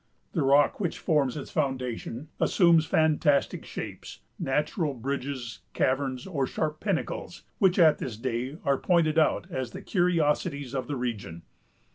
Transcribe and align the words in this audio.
The 0.31 0.41
rock 0.41 0.79
which 0.79 0.97
forms 0.97 1.37
its 1.37 1.51
foundation 1.51 2.29
assumes 2.39 2.87
fantastic 2.87 3.63
shapes——natural 3.63 4.95
bridges, 4.95 5.59
caverns, 5.75 6.25
or 6.25 6.47
sharp 6.47 6.79
pinnacles, 6.79 7.43
which 7.59 7.77
at 7.77 7.99
this 7.99 8.17
day 8.17 8.57
are 8.65 8.79
pointed 8.79 9.19
out 9.19 9.45
as 9.51 9.73
the 9.73 9.81
curiosities 9.83 10.73
of 10.73 10.87
the 10.87 10.95
region. 10.95 11.43